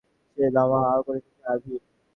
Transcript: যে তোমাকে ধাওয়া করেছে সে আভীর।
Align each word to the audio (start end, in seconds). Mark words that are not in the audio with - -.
যে 0.37 0.45
তোমাকে 0.47 0.79
ধাওয়া 0.79 1.01
করেছে 1.07 1.29
সে 1.31 1.43
আভীর। 1.51 1.81